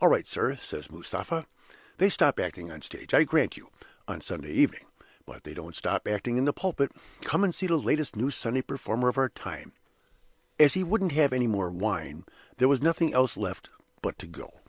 [0.00, 1.44] 'All right, sir,' says Mustapha.
[1.96, 3.70] 'They stop acting on the stage, I grant you,
[4.06, 4.84] on Sunday evening
[5.26, 6.92] but they don't stop acting in the pulpit.
[7.22, 9.72] Come and see the last new Sunday performer of our time.'
[10.60, 12.24] As he wouldn't have any more wine,
[12.58, 13.68] there was nothing else for it
[14.00, 14.60] but to go.